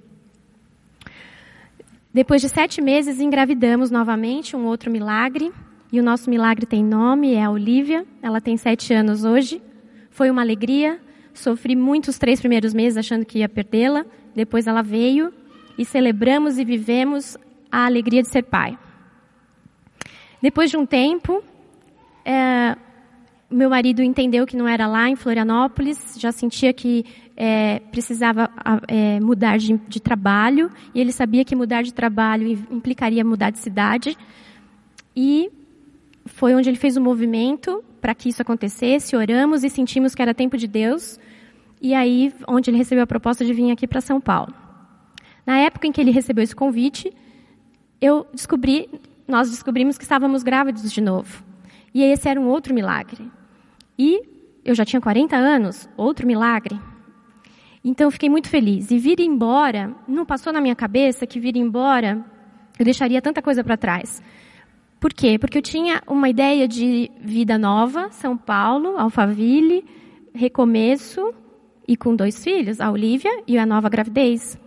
[2.13, 5.52] Depois de sete meses, engravidamos novamente, um outro milagre.
[5.92, 8.06] E o nosso milagre tem nome, é a Olivia.
[8.22, 9.62] Ela tem sete anos hoje.
[10.10, 11.00] Foi uma alegria.
[11.34, 14.06] Sofri muito os três primeiros meses achando que ia perdê-la.
[14.36, 15.32] Depois ela veio
[15.78, 17.38] e celebramos e vivemos
[17.72, 18.78] a alegria de ser pai.
[20.42, 21.44] Depois de um tempo,
[22.26, 22.76] é,
[23.49, 27.03] meu marido entendeu que não era lá em Florianópolis, já sentia que
[27.35, 28.49] é, precisava
[28.88, 33.59] é, mudar de, de, trabalho, e ele sabia que mudar de trabalho implicaria mudar de
[33.59, 34.15] cidade.
[35.15, 35.49] E
[36.25, 40.33] foi onde ele fez o movimento para que isso acontecesse, oramos e sentimos que era
[40.33, 41.19] tempo de Deus.
[41.81, 44.53] E aí, onde ele recebeu a proposta de vir aqui para São Paulo.
[45.45, 47.12] Na época em que ele recebeu esse convite,
[47.99, 48.89] eu descobri,
[49.27, 51.43] nós descobrimos que estávamos grávidos de novo.
[51.93, 53.38] E esse era um outro milagre.
[53.99, 54.21] E
[54.63, 56.79] eu já tinha 40 anos, outro milagre.
[57.83, 58.91] Então eu fiquei muito feliz.
[58.91, 62.23] E vir embora, não passou na minha cabeça que vir embora
[62.79, 64.23] eu deixaria tanta coisa para trás.
[65.01, 65.38] Por quê?
[65.38, 69.83] Porque eu tinha uma ideia de vida nova, São Paulo, Alphaville,
[70.33, 71.33] recomeço
[71.85, 74.57] e com dois filhos, a Olivia e a nova gravidez.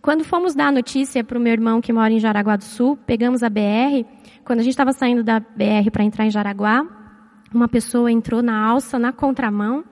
[0.00, 2.96] Quando fomos dar a notícia para o meu irmão que mora em Jaraguá do Sul,
[2.96, 4.04] pegamos a BR.
[4.44, 7.05] Quando a gente estava saindo da BR para entrar em Jaraguá,
[7.52, 9.84] uma pessoa entrou na alça, na contramão,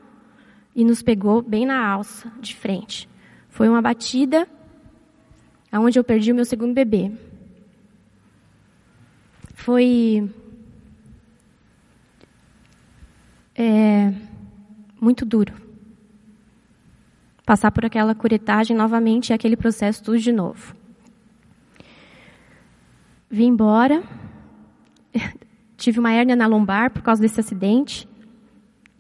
[0.75, 3.09] e nos pegou bem na alça, de frente.
[3.49, 4.49] Foi uma batida
[5.71, 7.13] aonde eu perdi o meu segundo bebê.
[9.55, 10.29] Foi
[13.55, 14.13] é,
[15.01, 15.65] muito duro
[17.45, 20.75] passar por aquela curetagem novamente e aquele processo tudo de novo.
[23.31, 24.03] Vim embora,
[25.77, 28.09] tive uma hérnia na lombar por causa desse acidente,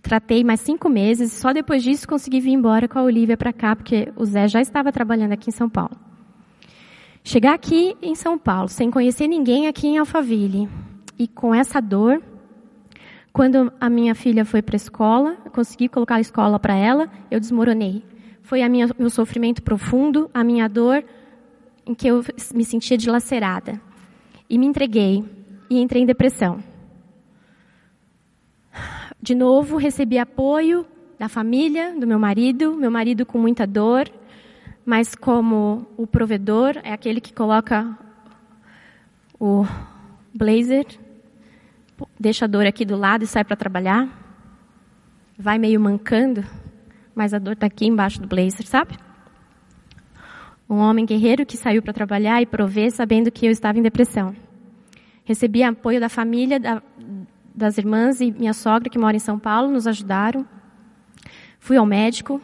[0.02, 3.74] tratei mais cinco meses, só depois disso consegui vir embora com a Olivia para cá,
[3.74, 5.96] porque o Zé já estava trabalhando aqui em São Paulo.
[7.22, 10.68] Chegar aqui em São Paulo, sem conhecer ninguém aqui em Alphaville,
[11.18, 12.22] e com essa dor,
[13.32, 17.40] quando a minha filha foi para a escola, consegui colocar a escola para ela, eu
[17.40, 18.04] desmoronei.
[18.42, 21.02] Foi a minha, meu sofrimento profundo, a minha dor,
[21.86, 22.22] em que eu
[22.54, 23.80] me sentia dilacerada.
[24.48, 25.24] E me entreguei
[25.70, 26.62] e entrei em depressão.
[29.20, 30.86] De novo, recebi apoio
[31.18, 34.10] da família, do meu marido, meu marido com muita dor,
[34.84, 37.96] mas como o provedor é aquele que coloca
[39.40, 39.64] o
[40.34, 40.86] blazer,
[42.18, 44.08] deixa a dor aqui do lado e sai para trabalhar,
[45.38, 46.44] vai meio mancando,
[47.14, 48.98] mas a dor está aqui embaixo do blazer, sabe?
[50.68, 54.34] Um homem guerreiro que saiu para trabalhar e prover sabendo que eu estava em depressão.
[55.24, 56.82] Recebi apoio da família, da,
[57.54, 60.46] das irmãs e minha sogra que mora em São Paulo, nos ajudaram.
[61.58, 62.40] Fui ao médico,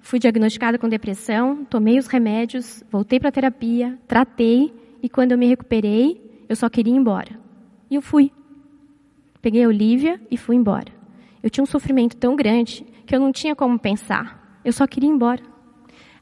[0.00, 5.38] fui diagnosticada com depressão, tomei os remédios, voltei para a terapia, tratei e quando eu
[5.38, 7.40] me recuperei, eu só queria ir embora.
[7.90, 8.30] E eu fui.
[9.40, 10.92] Peguei a Olivia e fui embora.
[11.42, 14.60] Eu tinha um sofrimento tão grande que eu não tinha como pensar.
[14.64, 15.42] Eu só queria ir embora.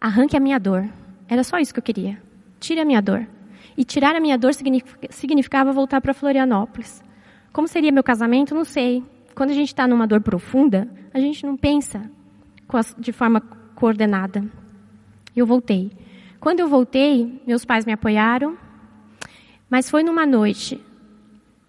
[0.00, 0.88] Arranque a minha dor.
[1.28, 2.20] Era só isso que eu queria.
[2.58, 3.26] Tire a minha dor.
[3.76, 4.52] E tirar a minha dor
[5.10, 7.02] significava voltar para Florianópolis.
[7.52, 8.54] Como seria meu casamento?
[8.54, 9.02] Não sei.
[9.34, 12.10] Quando a gente está numa dor profunda, a gente não pensa
[12.98, 13.40] de forma
[13.74, 14.44] coordenada.
[15.34, 15.90] Eu voltei.
[16.38, 18.56] Quando eu voltei, meus pais me apoiaram,
[19.68, 20.80] mas foi numa noite,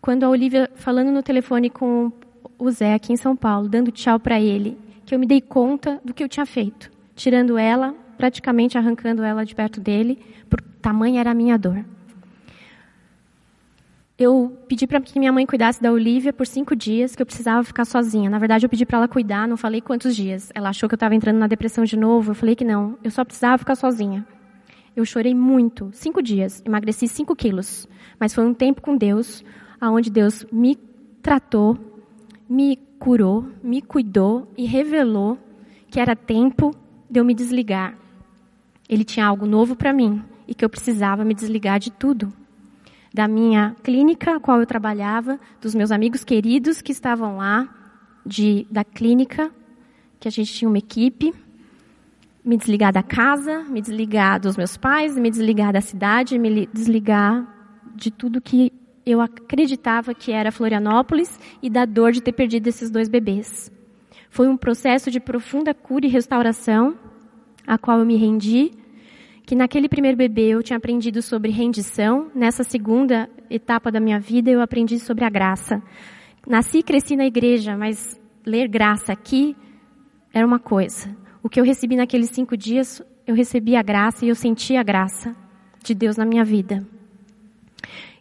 [0.02, 2.12] quando a Olivia, falando no telefone com
[2.58, 6.02] o Zé aqui em São Paulo, dando tchau para ele, que eu me dei conta
[6.04, 11.20] do que eu tinha feito, tirando ela, praticamente arrancando ela de perto dele, por tamanha
[11.20, 11.84] era a minha dor.
[14.16, 17.64] Eu pedi para que minha mãe cuidasse da Olivia por cinco dias, que eu precisava
[17.64, 18.30] ficar sozinha.
[18.30, 20.52] Na verdade, eu pedi para ela cuidar, não falei quantos dias.
[20.54, 22.30] Ela achou que eu estava entrando na depressão de novo.
[22.30, 24.24] Eu falei que não, eu só precisava ficar sozinha.
[24.96, 27.88] Eu chorei muito, cinco dias, emagreci cinco quilos.
[28.20, 29.44] Mas foi um tempo com Deus,
[29.80, 30.78] aonde Deus me
[31.24, 31.76] tratou,
[32.48, 35.40] me curou, me cuidou e revelou
[35.90, 36.70] que era tempo
[37.10, 38.00] de eu me desligar.
[38.92, 42.34] Ele tinha algo novo para mim e que eu precisava me desligar de tudo.
[43.14, 47.70] Da minha clínica, a qual eu trabalhava, dos meus amigos queridos que estavam lá,
[48.26, 49.50] de, da clínica,
[50.20, 51.34] que a gente tinha uma equipe,
[52.44, 57.48] me desligar da casa, me desligar dos meus pais, me desligar da cidade, me desligar
[57.96, 58.74] de tudo que
[59.06, 63.72] eu acreditava que era Florianópolis e da dor de ter perdido esses dois bebês.
[64.30, 66.98] Foi um processo de profunda cura e restauração,
[67.66, 68.72] a qual eu me rendi,
[69.46, 74.50] que naquele primeiro bebê eu tinha aprendido sobre rendição, nessa segunda etapa da minha vida
[74.50, 75.82] eu aprendi sobre a graça.
[76.48, 79.56] Nasci e cresci na igreja, mas ler graça aqui
[80.34, 81.16] era uma coisa.
[81.44, 84.84] O que eu recebi naqueles cinco dias, eu recebi a graça e eu senti a
[84.84, 85.36] graça
[85.84, 86.86] de Deus na minha vida.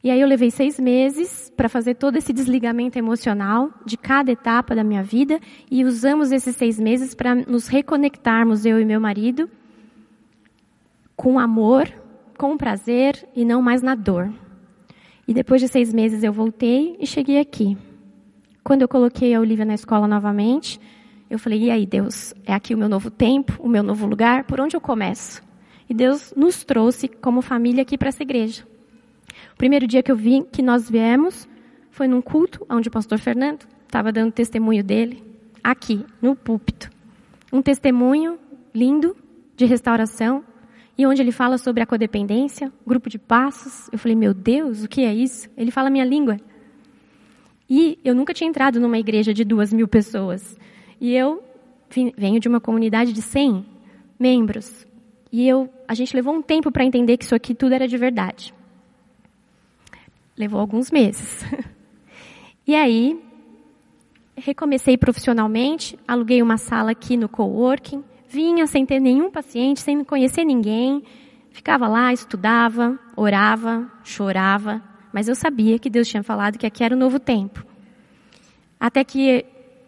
[0.02, 4.74] E aí eu levei seis meses para fazer todo esse desligamento emocional de cada etapa
[4.74, 5.38] da minha vida
[5.70, 9.50] e usamos esses seis meses para nos reconectarmos, eu e meu marido,
[11.20, 11.86] com amor,
[12.38, 14.32] com prazer e não mais na dor.
[15.28, 17.76] E depois de seis meses eu voltei e cheguei aqui.
[18.64, 20.80] Quando eu coloquei a Olivia na escola novamente,
[21.28, 24.44] eu falei: e aí, Deus, é aqui o meu novo tempo, o meu novo lugar,
[24.44, 25.42] por onde eu começo?
[25.90, 28.66] E Deus nos trouxe como família aqui para essa igreja.
[29.52, 31.46] O primeiro dia que eu vim, que nós viemos,
[31.90, 35.22] foi num culto onde o pastor Fernando estava dando testemunho dele,
[35.62, 36.90] aqui, no púlpito.
[37.52, 38.38] Um testemunho
[38.74, 39.14] lindo
[39.54, 40.42] de restauração,
[40.96, 43.88] e onde ele fala sobre a codependência, grupo de passos.
[43.92, 45.48] Eu falei, meu Deus, o que é isso?
[45.56, 46.36] Ele fala a minha língua.
[47.68, 50.58] E eu nunca tinha entrado numa igreja de duas mil pessoas.
[51.00, 51.42] E eu
[52.16, 53.64] venho de uma comunidade de 100
[54.18, 54.86] membros.
[55.32, 57.96] E eu, a gente levou um tempo para entender que isso aqui tudo era de
[57.96, 58.52] verdade.
[60.36, 61.44] Levou alguns meses.
[62.66, 63.20] E aí,
[64.36, 70.44] recomecei profissionalmente, aluguei uma sala aqui no coworking, vinha sem ter nenhum paciente, sem conhecer
[70.44, 71.02] ninguém,
[71.50, 74.80] ficava lá, estudava, orava, chorava,
[75.12, 77.66] mas eu sabia que Deus tinha falado que aqui era o novo tempo.
[78.78, 79.44] Até que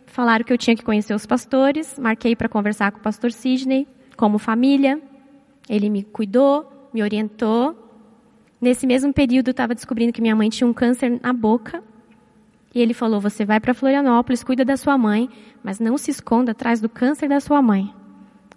[0.06, 3.86] falaram que eu tinha que conhecer os pastores, marquei para conversar com o pastor Sidney,
[4.16, 5.00] como família.
[5.68, 7.78] Ele me cuidou, me orientou.
[8.60, 11.82] Nesse mesmo período, eu estava descobrindo que minha mãe tinha um câncer na boca.
[12.74, 15.30] E ele falou: Você vai para Florianópolis, cuida da sua mãe,
[15.62, 18.01] mas não se esconda atrás do câncer da sua mãe.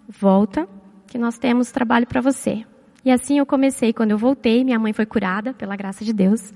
[0.08, 0.68] Volta,
[1.06, 2.64] que nós temos trabalho para você.
[3.04, 3.92] E assim eu comecei.
[3.92, 6.52] Quando eu voltei, minha mãe foi curada, pela graça de Deus.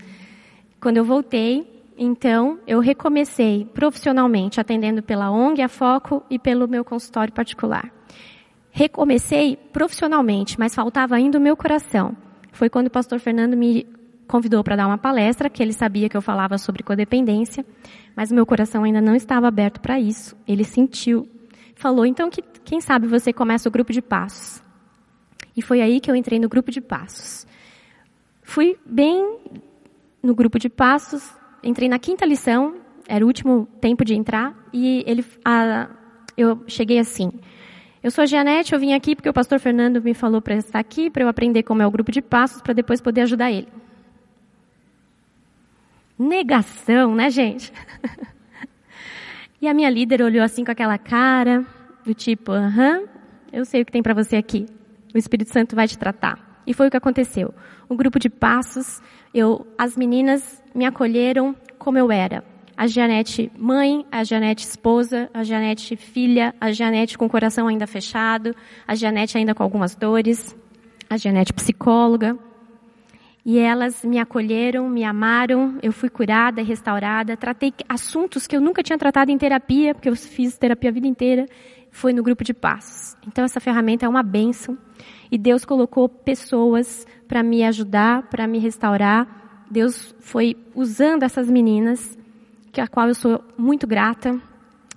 [0.81, 6.83] Quando eu voltei, então, eu recomecei profissionalmente, atendendo pela ONG, a Foco e pelo meu
[6.83, 7.93] consultório particular.
[8.71, 12.17] Recomecei profissionalmente, mas faltava ainda o meu coração.
[12.53, 13.87] Foi quando o pastor Fernando me
[14.27, 17.67] convidou para dar uma palestra, que ele sabia que eu falava sobre codependência,
[18.17, 20.35] mas o meu coração ainda não estava aberto para isso.
[20.49, 21.29] Ele sentiu.
[21.75, 24.63] Falou, então, que, quem sabe você começa o grupo de passos.
[25.57, 27.47] E foi aí que eu entrei no grupo de passos.
[28.43, 29.39] Fui bem
[30.23, 32.77] no grupo de passos, entrei na quinta lição,
[33.09, 35.89] era o último tempo de entrar, e ele, a,
[36.37, 37.31] eu cheguei assim.
[38.03, 40.79] Eu sou a Janete, eu vim aqui porque o pastor Fernando me falou para estar
[40.79, 43.69] aqui, para eu aprender como é o grupo de passos, para depois poder ajudar ele.
[46.19, 47.73] Negação, né, gente?
[49.61, 51.67] e a minha líder olhou assim com aquela cara,
[52.05, 53.05] do tipo, aham,
[53.53, 54.67] eu sei o que tem para você aqui.
[55.15, 56.63] O Espírito Santo vai te tratar.
[56.67, 57.53] E foi o que aconteceu.
[57.89, 59.03] O grupo de passos,
[59.35, 62.45] eu, as meninas me acolheram como eu era.
[62.77, 67.87] A Janete mãe, a Janete esposa, a Janete filha, a Janete com o coração ainda
[67.87, 68.55] fechado,
[68.87, 70.57] a Janete ainda com algumas dores,
[71.09, 72.39] a Janete psicóloga,
[73.45, 78.83] e elas me acolheram, me amaram, eu fui curada, restaurada, tratei assuntos que eu nunca
[78.83, 81.47] tinha tratado em terapia, porque eu fiz terapia a vida inteira,
[81.91, 83.17] foi no grupo de paz.
[83.27, 84.77] Então essa ferramenta é uma bênção
[85.31, 89.65] e Deus colocou pessoas para me ajudar, para me restaurar.
[89.71, 92.19] Deus foi usando essas meninas,
[92.73, 94.41] que a qual eu sou muito grata.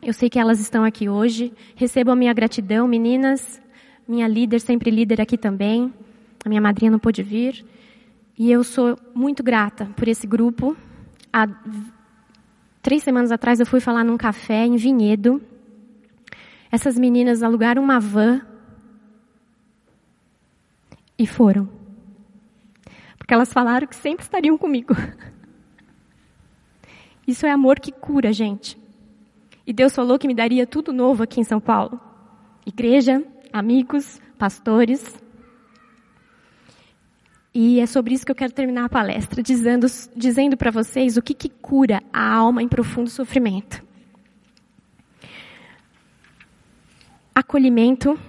[0.01, 1.53] Eu sei que elas estão aqui hoje.
[1.75, 3.61] Recebo a minha gratidão, meninas.
[4.07, 5.93] Minha líder, sempre líder aqui também.
[6.43, 7.63] A minha madrinha não pôde vir.
[8.37, 10.75] E eu sou muito grata por esse grupo.
[11.31, 11.47] Há
[12.81, 15.41] três semanas atrás eu fui falar num café em Vinhedo.
[16.73, 18.41] Essas meninas alugaram uma van
[21.19, 21.69] e foram.
[23.15, 24.95] Porque elas falaram que sempre estariam comigo.
[27.27, 28.75] Isso é amor que cura, gente.
[29.67, 32.01] E Deus falou que me daria tudo novo aqui em São Paulo:
[32.65, 35.21] igreja, amigos, pastores.
[37.53, 41.21] E é sobre isso que eu quero terminar a palestra, dizendo, dizendo para vocês o
[41.21, 43.92] que, que cura a alma em profundo sofrimento.
[47.35, 48.19] Acolhimento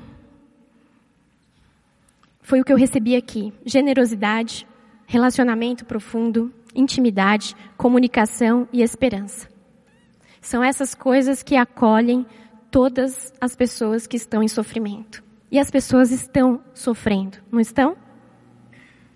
[2.41, 3.53] foi o que eu recebi aqui.
[3.65, 4.67] Generosidade,
[5.07, 9.49] relacionamento profundo, intimidade, comunicação e esperança.
[10.41, 12.27] São essas coisas que acolhem
[12.71, 15.23] todas as pessoas que estão em sofrimento.
[15.51, 17.97] E as pessoas estão sofrendo, não estão?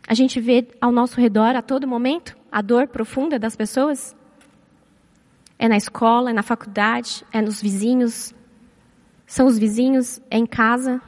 [0.06, 4.16] A gente vê ao nosso redor a todo momento a dor profunda das pessoas.
[5.58, 8.34] É na escola, é na faculdade, é nos vizinhos.
[9.28, 11.02] São os vizinhos, é em casa.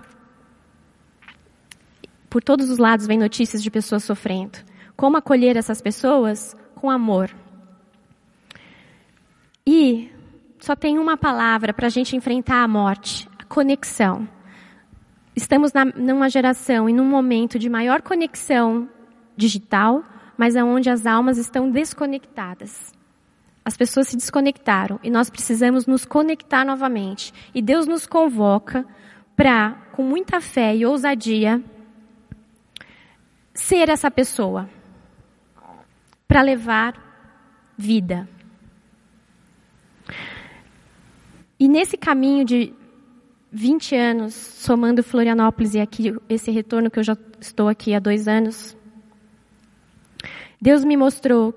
[2.29, 4.59] Por todos os lados vem notícias de pessoas sofrendo.
[4.95, 6.55] Como acolher essas pessoas?
[6.75, 7.35] Com amor.
[9.67, 10.11] E
[10.59, 14.29] só tem uma palavra para a gente enfrentar a morte: a conexão.
[15.35, 18.87] Estamos na, numa geração e num momento de maior conexão
[19.35, 20.05] digital,
[20.37, 22.93] mas aonde as almas estão desconectadas.
[23.65, 27.33] As pessoas se desconectaram e nós precisamos nos conectar novamente.
[27.55, 28.87] E Deus nos convoca
[29.37, 31.63] para, com muita fé e ousadia,
[33.55, 34.69] ser essa pessoa
[36.27, 36.95] para levar
[37.77, 38.29] vida.
[41.59, 42.73] E nesse caminho de
[43.53, 48.27] 20 anos, somando Florianópolis e aqui esse retorno que eu já estou aqui há dois
[48.29, 48.77] anos,
[50.61, 51.55] Deus me mostrou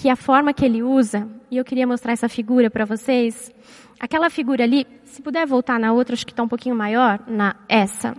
[0.00, 3.52] que a forma que ele usa, e eu queria mostrar essa figura para vocês,
[4.00, 7.54] aquela figura ali, se puder voltar na outra, acho que está um pouquinho maior, na
[7.68, 8.16] essa.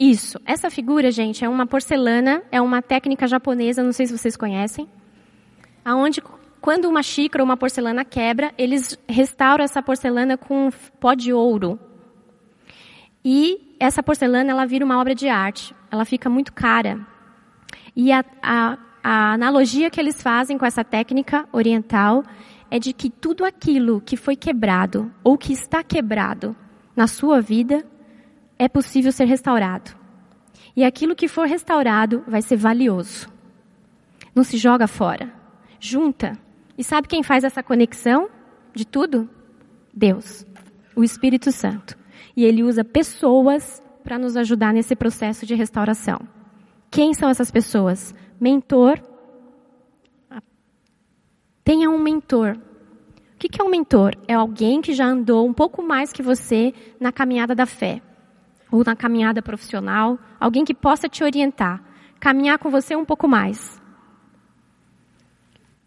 [0.00, 0.40] Isso.
[0.46, 4.88] Essa figura, gente, é uma porcelana, é uma técnica japonesa, não sei se vocês conhecem,
[5.84, 6.22] aonde
[6.62, 11.78] quando uma xícara ou uma porcelana quebra, eles restauram essa porcelana com pó de ouro.
[13.22, 15.74] E essa porcelana, ela vira uma obra de arte.
[15.90, 17.06] Ela fica muito cara.
[17.94, 18.78] E a, a,
[19.08, 22.24] a analogia que eles fazem com essa técnica oriental
[22.68, 26.56] é de que tudo aquilo que foi quebrado ou que está quebrado
[26.96, 27.86] na sua vida
[28.58, 29.96] é possível ser restaurado.
[30.74, 33.28] E aquilo que for restaurado vai ser valioso.
[34.34, 35.32] Não se joga fora.
[35.78, 36.36] Junta.
[36.76, 38.28] E sabe quem faz essa conexão
[38.74, 39.30] de tudo?
[39.94, 40.44] Deus,
[40.96, 41.96] o Espírito Santo.
[42.36, 46.18] E ele usa pessoas para nos ajudar nesse processo de restauração.
[46.90, 48.12] Quem são essas pessoas?
[48.40, 49.00] Mentor.
[51.64, 52.56] Tenha um mentor.
[53.34, 54.14] O que é um mentor?
[54.26, 58.00] É alguém que já andou um pouco mais que você na caminhada da fé
[58.70, 61.82] ou na caminhada profissional, alguém que possa te orientar,
[62.18, 63.80] caminhar com você um pouco mais.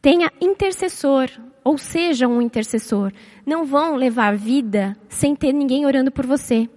[0.02, 1.30] Tenha intercessor,
[1.64, 3.12] ou seja um intercessor.
[3.45, 6.70] Não vão levar vida sem ter ninguém orando por você.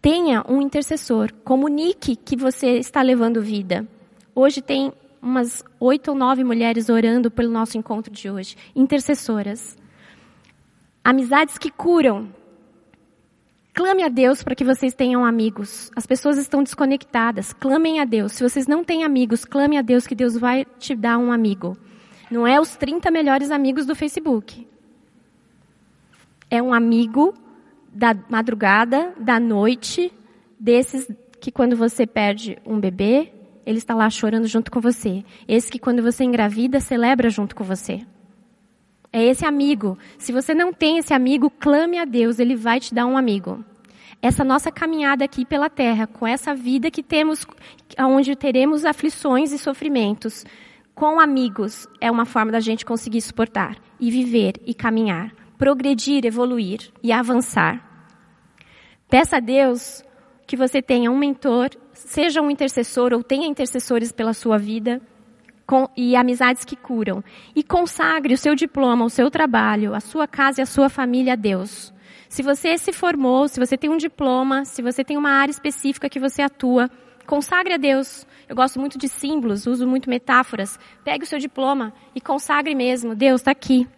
[0.00, 1.32] Tenha um intercessor.
[1.44, 3.88] Comunique que você está levando vida.
[4.34, 8.56] Hoje tem umas oito ou nove mulheres orando pelo nosso encontro de hoje.
[8.74, 9.76] Intercessoras.
[11.04, 12.28] Amizades que curam.
[13.74, 15.90] Clame a Deus para que vocês tenham amigos.
[15.94, 17.52] As pessoas estão desconectadas.
[17.52, 18.32] Clamem a Deus.
[18.32, 21.76] Se vocês não têm amigos, clame a Deus que Deus vai te dar um amigo.
[22.30, 24.66] Não é os 30 melhores amigos do Facebook.
[26.50, 27.34] É um amigo
[27.92, 30.12] da madrugada, da noite,
[30.58, 31.10] desses
[31.40, 33.31] que quando você perde um bebê,
[33.64, 35.24] ele está lá chorando junto com você.
[35.46, 38.00] Esse que quando você engravida, celebra junto com você.
[39.12, 39.98] É esse amigo.
[40.18, 43.64] Se você não tem esse amigo, clame a Deus, ele vai te dar um amigo.
[44.22, 47.46] Essa nossa caminhada aqui pela terra, com essa vida que temos,
[47.98, 50.46] onde teremos aflições e sofrimentos,
[50.94, 56.90] com amigos, é uma forma da gente conseguir suportar e viver e caminhar, progredir, evoluir
[57.02, 57.82] e avançar.
[59.08, 60.04] Peça a Deus
[60.52, 65.00] que você tenha um mentor, seja um intercessor ou tenha intercessores pela sua vida,
[65.66, 67.24] com, e amizades que curam.
[67.56, 71.32] E consagre o seu diploma, o seu trabalho, a sua casa e a sua família
[71.32, 71.90] a Deus.
[72.28, 76.06] Se você se formou, se você tem um diploma, se você tem uma área específica
[76.06, 76.90] que você atua,
[77.26, 78.26] consagre a Deus.
[78.46, 80.78] Eu gosto muito de símbolos, uso muito metáforas.
[81.02, 83.14] Pegue o seu diploma e consagre mesmo.
[83.14, 83.88] Deus está aqui.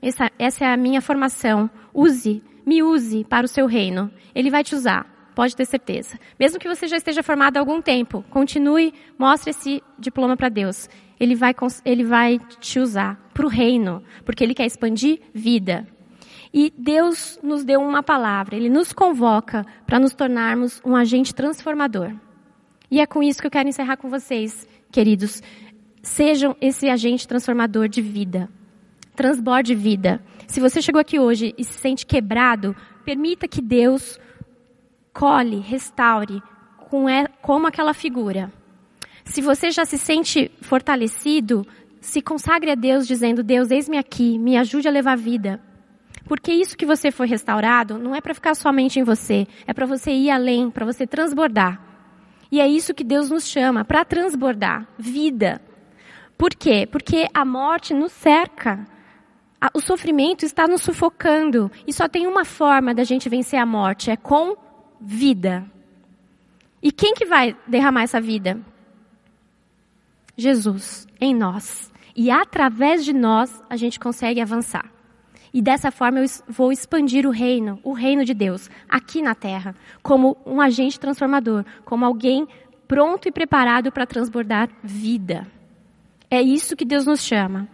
[0.00, 1.68] Essa, essa é a minha formação.
[1.92, 4.08] Use, me use para o seu reino.
[4.32, 5.15] Ele vai te usar.
[5.36, 6.18] Pode ter certeza.
[6.40, 10.88] Mesmo que você já esteja formado há algum tempo, continue, mostre esse diploma para Deus
[11.18, 15.86] ele vai, ele vai te usar para o reino, porque ele quer expandir vida.
[16.52, 22.12] E Deus nos deu uma palavra, ele nos convoca para nos tornarmos um agente transformador.
[22.90, 25.42] E é com isso que eu quero encerrar com vocês, queridos.
[26.02, 28.48] Sejam esse agente transformador de vida.
[29.14, 30.22] Transborde vida.
[30.46, 34.20] Se você chegou aqui hoje e se sente quebrado, permita que Deus
[35.16, 36.42] cole, restaure,
[37.40, 38.52] como aquela figura.
[39.24, 41.66] Se você já se sente fortalecido,
[42.00, 45.58] se consagre a Deus dizendo: Deus, eis-me aqui, me ajude a levar vida.
[46.28, 49.86] Porque isso que você foi restaurado não é para ficar somente em você, é para
[49.86, 51.80] você ir além, para você transbordar.
[52.52, 55.60] E é isso que Deus nos chama, para transbordar vida.
[56.36, 56.86] Por quê?
[56.86, 58.86] Porque a morte nos cerca.
[59.72, 61.72] O sofrimento está nos sufocando.
[61.86, 64.65] E só tem uma forma da gente vencer a morte, é com
[65.00, 65.64] vida.
[66.82, 68.60] E quem que vai derramar essa vida?
[70.36, 71.92] Jesus em nós.
[72.14, 74.90] E através de nós a gente consegue avançar.
[75.52, 79.74] E dessa forma eu vou expandir o reino, o reino de Deus, aqui na terra,
[80.02, 82.46] como um agente transformador, como alguém
[82.86, 85.46] pronto e preparado para transbordar vida.
[86.30, 87.68] É isso que Deus nos chama.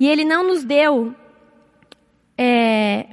[0.00, 1.14] E Ele não nos deu
[2.36, 3.06] é,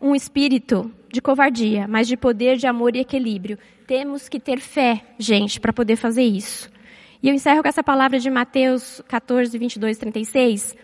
[0.00, 3.56] um espírito de covardia, mas de poder, de amor e equilíbrio.
[3.86, 6.68] Temos que ter fé, gente, para poder fazer isso.
[7.22, 10.76] E eu encerro com essa palavra de Mateus 14, 22, 36.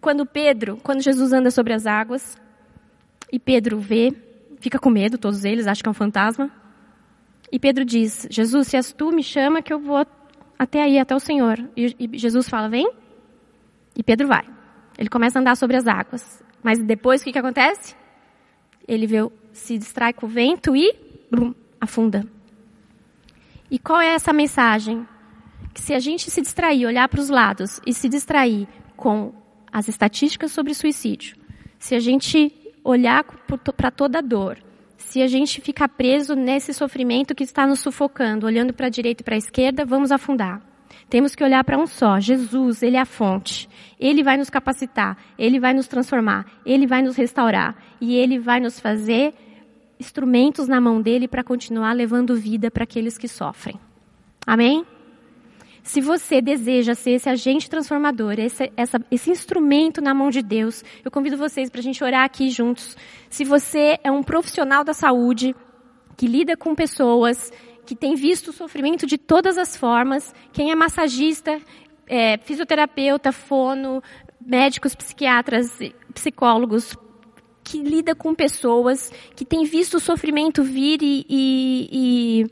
[0.00, 2.38] Quando Pedro, quando Jesus anda sobre as águas,
[3.30, 4.14] e Pedro vê,
[4.60, 6.48] fica com medo, todos eles acham que é um fantasma.
[7.50, 10.06] E Pedro diz: Jesus, se és tu, me chama que eu vou
[10.56, 11.58] até aí, até o Senhor.
[11.76, 12.88] E, e Jesus fala: Vem.
[13.96, 14.44] E Pedro vai.
[14.96, 16.40] Ele começa a andar sobre as águas.
[16.62, 17.96] Mas depois o que, que acontece?
[18.86, 19.18] Ele vê,
[19.52, 20.94] se distrai com o vento e
[21.30, 22.26] blum, afunda.
[23.70, 25.06] E qual é essa mensagem?
[25.72, 29.32] que se a gente se distrair, olhar para os lados e se distrair com
[29.72, 31.36] as estatísticas sobre suicídio,
[31.78, 33.24] se a gente olhar
[33.76, 34.58] para toda a dor,
[34.96, 39.22] se a gente ficar preso nesse sofrimento que está nos sufocando, olhando para a direita
[39.22, 40.60] e para a esquerda, vamos afundar.
[41.10, 42.20] Temos que olhar para um só.
[42.20, 43.68] Jesus, Ele é a fonte.
[43.98, 45.18] Ele vai nos capacitar.
[45.36, 46.46] Ele vai nos transformar.
[46.64, 47.76] Ele vai nos restaurar.
[48.00, 49.34] E Ele vai nos fazer
[49.98, 53.78] instrumentos na mão dele para continuar levando vida para aqueles que sofrem.
[54.46, 54.86] Amém?
[55.82, 60.84] Se você deseja ser esse agente transformador, esse, essa, esse instrumento na mão de Deus,
[61.04, 62.96] eu convido vocês para a gente orar aqui juntos.
[63.28, 65.54] Se você é um profissional da saúde,
[66.16, 67.50] que lida com pessoas,
[67.86, 71.60] que tem visto o sofrimento de todas as formas, quem é massagista,
[72.06, 74.02] é, fisioterapeuta, fono,
[74.40, 75.78] médicos, psiquiatras,
[76.14, 76.96] psicólogos,
[77.62, 82.46] que lida com pessoas, que tem visto o sofrimento vir e, e, e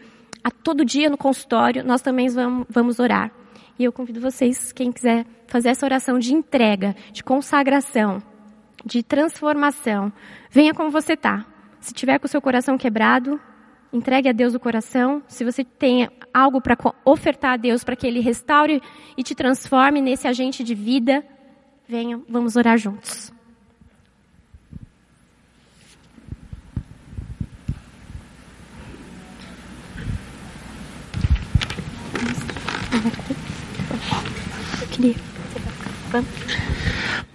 [0.44, 3.32] a todo dia no consultório, nós também vamos, vamos orar.
[3.78, 8.22] E eu convido vocês, quem quiser fazer essa oração de entrega, de consagração,
[8.84, 10.12] de transformação,
[10.50, 11.44] venha como você está.
[11.80, 13.40] Se tiver com o seu coração quebrado,
[13.92, 15.22] entregue a Deus o coração.
[15.28, 18.82] Se você tem algo para ofertar a Deus para que Ele restaure
[19.16, 21.24] e te transforme nesse agente de vida,
[21.88, 23.32] venha, vamos orar juntos.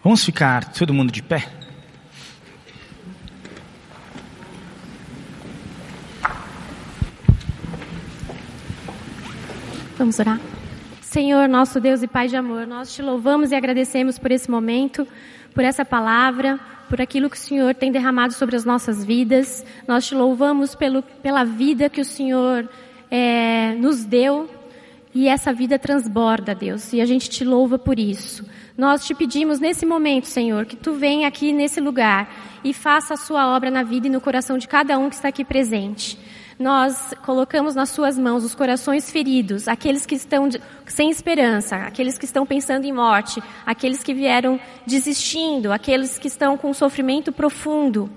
[0.04, 1.63] Vamos ficar todo mundo de pé?
[10.04, 10.38] Vamos orar.
[11.00, 15.08] Senhor, nosso Deus e Pai de amor, nós te louvamos e agradecemos por esse momento,
[15.54, 19.66] por essa palavra, por aquilo que o Senhor tem derramado sobre as nossas vidas.
[19.88, 22.68] Nós te louvamos pelo, pela vida que o Senhor
[23.10, 24.50] é, nos deu
[25.16, 28.46] e essa vida transborda, Deus, e a gente te louva por isso.
[28.78, 32.30] Nós te pedimos nesse momento, Senhor, que tu venha aqui nesse lugar
[32.62, 35.30] e faça a sua obra na vida e no coração de cada um que está
[35.30, 36.20] aqui presente.
[36.64, 40.48] Nós colocamos nas suas mãos os corações feridos, aqueles que estão
[40.86, 44.58] sem esperança, aqueles que estão pensando em morte, aqueles que vieram
[44.88, 48.10] desistindo, aqueles que estão com sofrimento profundo.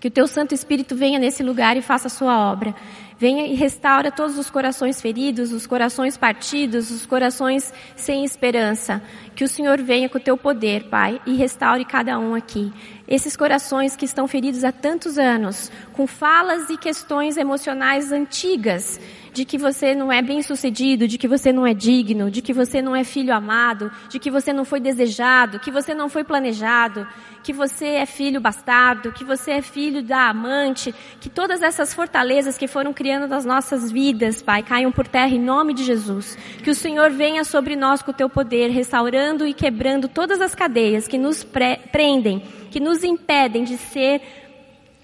[0.00, 2.74] Que o teu Santo Espírito venha nesse lugar e faça a sua obra.
[3.22, 9.00] Venha e restaura todos os corações feridos, os corações partidos, os corações sem esperança.
[9.36, 12.72] Que o Senhor venha com o teu poder, Pai, e restaure cada um aqui.
[13.06, 18.98] Esses corações que estão feridos há tantos anos, com falas e questões emocionais antigas,
[19.32, 22.52] de que você não é bem sucedido, de que você não é digno, de que
[22.52, 26.22] você não é filho amado, de que você não foi desejado, que você não foi
[26.22, 27.06] planejado,
[27.42, 32.58] que você é filho bastardo, que você é filho da amante, que todas essas fortalezas
[32.58, 36.36] que foram criando nas nossas vidas, Pai, caiam por terra em nome de Jesus.
[36.62, 40.54] Que o Senhor venha sobre nós com o teu poder, restaurando e quebrando todas as
[40.54, 44.20] cadeias que nos prendem, que nos impedem de ser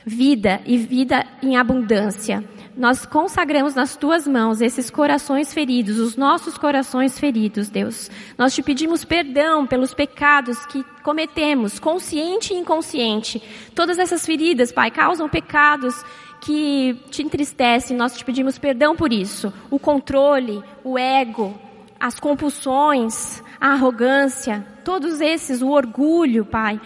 [0.05, 2.45] vida e vida em abundância
[2.79, 8.09] nós consagramos nas tuas mãos esses corações feridos, os nossos corações feridos, Deus.
[8.39, 13.43] Nós te pedimos perdão pelos pecados que cometemos, consciente e inconsciente.
[13.74, 16.05] Todas essas feridas, Pai, causam pecados
[16.41, 17.97] que te entristecem.
[17.97, 19.53] Nós te pedimos perdão por isso.
[19.68, 21.59] O controle, o ego,
[21.99, 26.81] as compulsões, a arrogância, todos esses, o orgulho, Pai,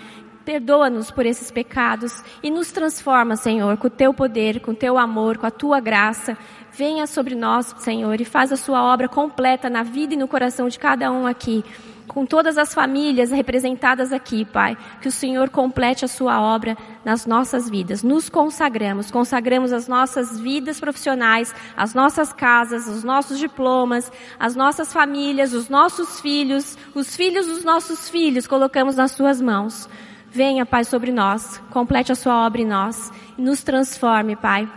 [0.44, 4.98] Perdoa-nos por esses pecados e nos transforma, Senhor, com o teu poder, com o teu
[4.98, 6.36] amor, com a tua graça.
[6.72, 10.68] Venha sobre nós, Senhor, e faz a sua obra completa na vida e no coração
[10.68, 11.64] de cada um aqui.
[12.08, 17.24] Com todas as famílias representadas aqui, Pai, que o Senhor complete a sua obra nas
[17.24, 18.02] nossas vidas.
[18.02, 24.92] Nos consagramos, consagramos as nossas vidas profissionais, as nossas casas, os nossos diplomas, as nossas
[24.92, 29.88] famílias, os nossos filhos, os filhos dos nossos filhos, colocamos nas suas mãos.
[30.32, 34.68] Venha, Pai, sobre nós, complete a sua obra em nós e nos transforme, Pai.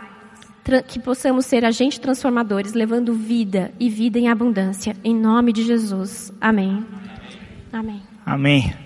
[0.87, 4.97] Que possamos ser agentes transformadores, levando vida e vida em abundância.
[5.03, 6.33] Em nome de Jesus.
[6.41, 6.83] Amém.
[7.71, 8.01] Amém.
[8.25, 8.84] Amém.